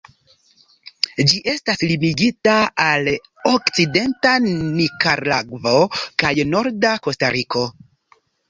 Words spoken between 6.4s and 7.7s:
norda Kostariko.